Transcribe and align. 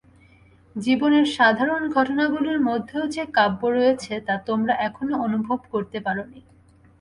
জীবনের 0.75 1.25
সাধারণ 1.37 1.81
ঘটনাগুলির 1.91 2.59
মধ্যেও 2.61 3.03
যে-কাব্য 3.07 3.61
রয়েছে, 3.69 4.13
তা 4.27 4.35
তোমরা 4.47 4.73
এখনও 4.87 5.15
অনুভব 5.25 5.59
করতে 5.71 5.97
পারনি। 5.99 6.39